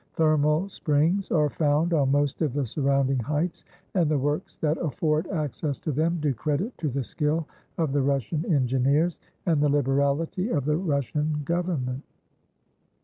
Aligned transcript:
Thermal 0.13 0.67
springs 0.67 1.29
are 1.29 1.51
found 1.51 1.93
on 1.93 2.11
most 2.11 2.41
of 2.41 2.53
the 2.53 2.65
surrounding 2.65 3.19
heights, 3.19 3.63
and 3.93 4.09
the 4.09 4.17
works 4.17 4.57
that 4.57 4.79
afford 4.79 5.27
access 5.27 5.77
to 5.77 5.91
them 5.91 6.17
do 6.19 6.33
credit 6.33 6.75
to 6.79 6.89
the 6.89 7.03
skill 7.03 7.45
of 7.77 7.91
the 7.93 8.01
Russian 8.01 8.43
engineers 8.51 9.19
and 9.45 9.61
the 9.61 9.69
liberality 9.69 10.49
of 10.49 10.65
the 10.65 10.75
Russian 10.77 11.43
government. 11.45 12.01